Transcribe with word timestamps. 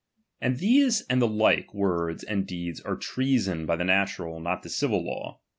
And 0.41 0.57
these 0.57 1.01
and 1.11 1.21
the 1.21 1.27
like 1.27 1.75
words 1.75 2.23
and 2.23 2.47
deeds 2.47 2.81
are 2.81 2.95
treason 2.95 3.67
by 3.67 3.75
the 3.75 3.83
natural, 3.85 4.39
not 4.39 4.63
the 4.63 4.69
civil 4.69 5.05
law. 5.05 5.41